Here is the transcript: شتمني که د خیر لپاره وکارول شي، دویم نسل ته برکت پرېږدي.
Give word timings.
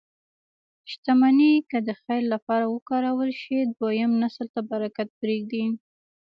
شتمني 0.91 1.53
که 1.69 1.77
د 1.87 1.89
خیر 2.01 2.23
لپاره 2.33 2.65
وکارول 2.69 3.31
شي، 3.41 3.57
دویم 3.79 4.11
نسل 4.21 4.47
ته 4.53 4.61
برکت 4.71 5.09
پرېږدي. 5.19 5.65